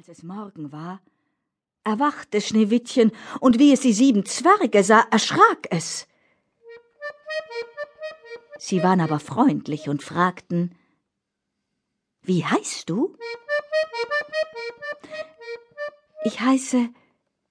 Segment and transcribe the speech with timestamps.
[0.00, 1.02] Als es Morgen war,
[1.84, 6.08] erwachte Schneewittchen, und wie es die sieben Zwerge sah, erschrak es.
[8.56, 10.74] Sie waren aber freundlich und fragten
[12.22, 13.14] Wie heißt du?
[16.24, 16.88] Ich heiße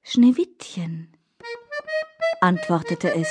[0.00, 1.14] Schneewittchen,
[2.40, 3.28] antwortete es.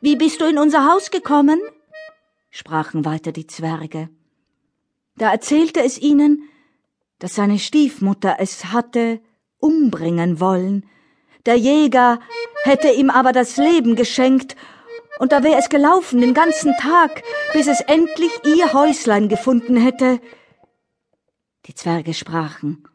[0.00, 1.60] Wie bist du in unser Haus gekommen?
[2.50, 4.08] sprachen weiter die Zwerge.
[5.14, 6.50] Da erzählte es ihnen,
[7.18, 9.20] dass seine Stiefmutter es hatte
[9.58, 10.88] umbringen wollen.
[11.46, 12.20] Der Jäger
[12.64, 14.56] hätte ihm aber das Leben geschenkt,
[15.18, 17.22] und da wäre es gelaufen den ganzen Tag,
[17.54, 20.20] bis es endlich ihr Häuslein gefunden hätte.
[21.64, 22.86] Die Zwerge sprachen.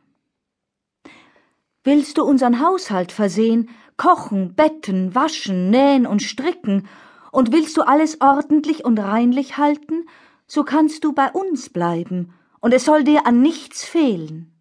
[1.84, 6.88] Willst du unseren Haushalt versehen, kochen, betten, waschen, nähen und stricken,
[7.32, 10.06] und willst du alles ordentlich und reinlich halten,
[10.48, 14.54] so kannst du bei uns bleiben, und es soll dir an nichts fehlen.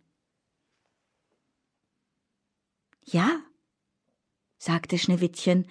[3.05, 3.41] Ja,
[4.59, 5.69] sagte Schneewittchen,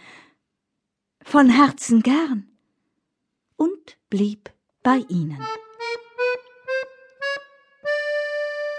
[1.24, 2.48] von Herzen gern,
[3.56, 4.52] und blieb
[4.84, 5.40] bei ihnen.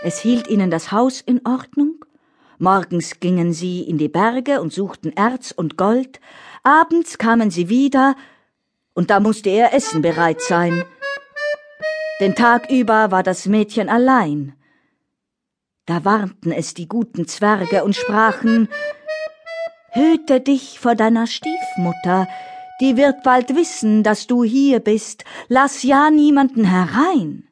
[0.02, 2.04] Es hielt ihnen das Haus in Ordnung,
[2.58, 6.20] morgens gingen sie in die Berge und suchten Erz und Gold,
[6.62, 8.16] abends kamen sie wieder,
[8.94, 10.84] und da musste ihr Essen bereit sein,
[12.20, 14.54] den Tag über war das Mädchen allein.
[15.86, 18.68] Da warnten es die guten Zwerge und sprachen
[19.92, 22.28] Hüte dich vor deiner Stiefmutter,
[22.80, 27.48] die wird bald wissen, dass du hier bist, lass ja niemanden herein.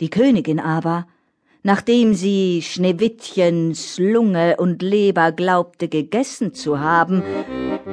[0.00, 1.06] Die Königin aber,
[1.62, 7.22] nachdem sie Schneewittchens Lunge und Leber glaubte gegessen zu haben,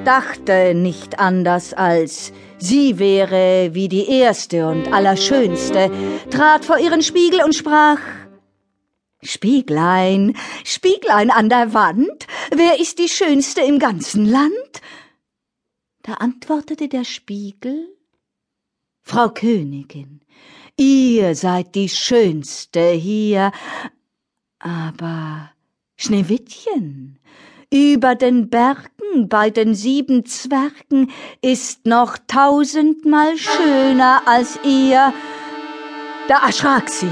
[0.05, 5.91] dachte nicht anders als sie wäre wie die erste und allerschönste,
[6.29, 7.99] trat vor ihren Spiegel und sprach
[9.21, 14.81] Spieglein, Spieglein an der Wand, wer ist die schönste im ganzen Land?
[16.03, 17.87] Da antwortete der Spiegel
[19.01, 20.21] Frau Königin,
[20.77, 23.51] ihr seid die schönste hier,
[24.59, 25.51] aber
[25.95, 27.19] Schneewittchen,
[27.71, 31.11] über den Bergen bei den sieben Zwergen
[31.41, 35.13] ist noch tausendmal schöner als ihr.
[36.27, 37.11] Da erschrak sie,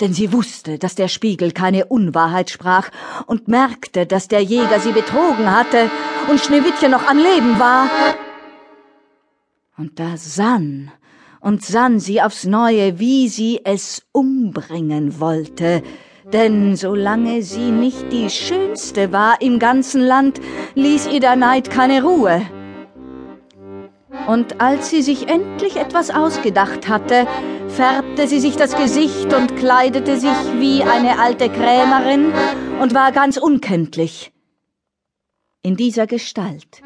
[0.00, 2.90] denn sie wusste, dass der Spiegel keine Unwahrheit sprach
[3.26, 5.90] und merkte, dass der Jäger sie betrogen hatte
[6.28, 7.88] und Schneewittchen noch am Leben war.
[9.76, 10.90] Und da sann
[11.40, 15.82] und sann sie aufs neue, wie sie es umbringen wollte,
[16.32, 20.40] denn solange sie nicht die schönste war im ganzen Land,
[20.74, 22.42] ließ ihr der Neid keine Ruhe.
[24.26, 27.28] Und als sie sich endlich etwas ausgedacht hatte,
[27.68, 32.32] färbte sie sich das Gesicht und kleidete sich wie eine alte Krämerin
[32.80, 34.32] und war ganz unkenntlich.
[35.62, 36.82] In dieser Gestalt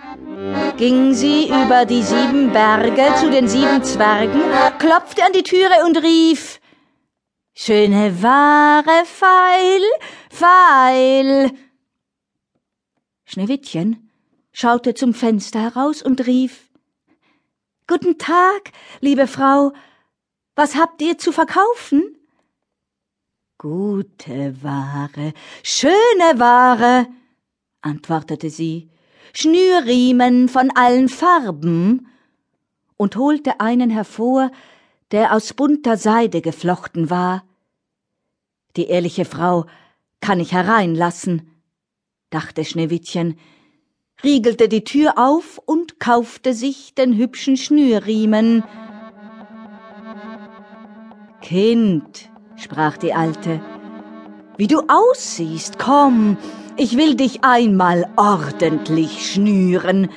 [0.76, 4.40] ging sie über die sieben Berge zu den sieben Zwergen,
[4.78, 6.59] klopfte an die Türe und rief
[7.62, 9.82] Schöne Ware, feil,
[10.30, 11.50] feil.
[13.26, 14.08] Schneewittchen
[14.50, 16.70] schaute zum Fenster heraus und rief
[17.86, 19.74] Guten Tag, liebe Frau,
[20.56, 22.16] was habt ihr zu verkaufen?
[23.58, 27.08] Gute Ware, schöne Ware,
[27.82, 28.88] antwortete sie,
[29.34, 32.08] Schnürriemen von allen Farben,
[32.96, 34.50] und holte einen hervor,
[35.10, 37.44] der aus bunter Seide geflochten war.
[38.76, 39.66] Die ehrliche Frau
[40.20, 41.50] kann ich hereinlassen,
[42.30, 43.38] dachte Schneewittchen,
[44.22, 48.62] riegelte die Tür auf und kaufte sich den hübschen Schnürriemen.
[51.40, 53.60] Kind, sprach die Alte,
[54.56, 56.36] wie du aussiehst, komm,
[56.76, 60.10] ich will dich einmal ordentlich schnüren.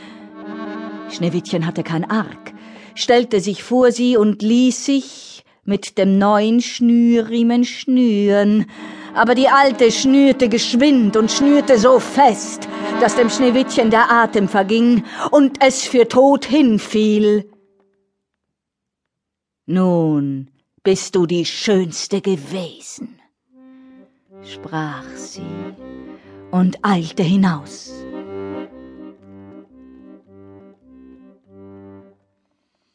[1.09, 2.53] Schneewittchen hatte kein Arg,
[2.93, 5.32] stellte sich vor sie und ließ sich
[5.65, 8.65] mit dem neuen Schnürriemen schnüren.
[9.13, 12.67] Aber die Alte schnürte geschwind und schnürte so fest,
[12.99, 17.49] dass dem Schneewittchen der Atem verging und es für tot hinfiel.
[19.65, 20.49] Nun
[20.83, 23.19] bist du die Schönste gewesen,
[24.43, 25.41] sprach sie
[26.51, 27.93] und eilte hinaus.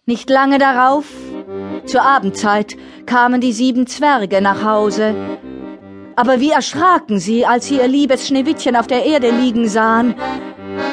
[0.04, 1.06] Nicht lange darauf
[1.88, 2.76] zur Abendzeit
[3.06, 5.14] kamen die sieben Zwerge nach Hause.
[6.16, 10.14] Aber wie erschraken sie, als sie ihr liebes Schneewittchen auf der Erde liegen sahen.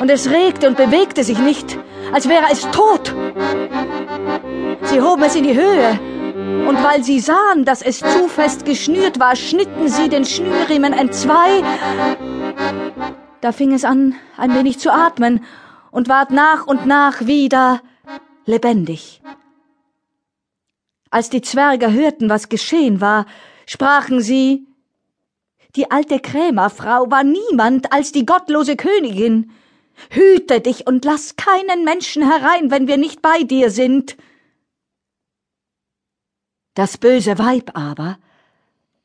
[0.01, 1.77] Und es regte und bewegte sich nicht,
[2.13, 3.13] als wäre es tot.
[4.83, 5.99] Sie hoben es in die Höhe
[6.67, 11.63] Und weil sie sahen, dass es zu fest geschnürt war, schnitten sie den Schnürriemen entzwei.
[13.41, 15.43] Da fing es an, ein wenig zu atmen
[15.91, 17.81] und ward nach und nach wieder
[18.45, 19.21] lebendig.
[21.15, 23.25] Als die Zwerge hörten, was geschehen war,
[23.67, 24.67] sprachen sie
[25.77, 29.49] Die alte Krämerfrau war niemand als die gottlose Königin.
[30.09, 34.17] Hüte dich und lass keinen Menschen herein, wenn wir nicht bei dir sind.
[36.73, 38.19] Das böse Weib aber,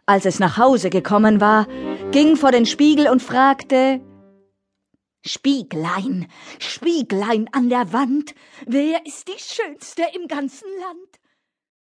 [0.05, 1.69] als es nach Hause gekommen war,
[2.11, 4.01] ging vor den Spiegel und fragte
[5.25, 6.27] Spieglein,
[6.59, 8.35] Spieglein an der Wand,
[8.67, 11.20] wer ist die Schönste im ganzen Land?